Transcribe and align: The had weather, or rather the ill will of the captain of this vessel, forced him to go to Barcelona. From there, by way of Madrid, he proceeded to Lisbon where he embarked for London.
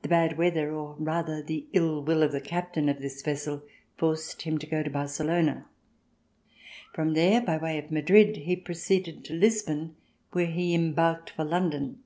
The 0.00 0.08
had 0.14 0.38
weather, 0.38 0.72
or 0.72 0.96
rather 0.98 1.42
the 1.42 1.66
ill 1.74 2.02
will 2.02 2.22
of 2.22 2.32
the 2.32 2.40
captain 2.40 2.88
of 2.88 3.02
this 3.02 3.20
vessel, 3.20 3.60
forced 3.98 4.40
him 4.40 4.56
to 4.56 4.66
go 4.66 4.82
to 4.82 4.88
Barcelona. 4.88 5.66
From 6.94 7.12
there, 7.12 7.42
by 7.42 7.58
way 7.58 7.76
of 7.76 7.90
Madrid, 7.90 8.34
he 8.38 8.56
proceeded 8.56 9.26
to 9.26 9.34
Lisbon 9.34 9.94
where 10.32 10.46
he 10.46 10.74
embarked 10.74 11.28
for 11.28 11.44
London. 11.44 12.02